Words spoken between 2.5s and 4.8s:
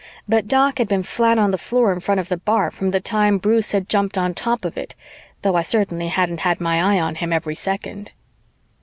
from the time Bruce had jumped on top of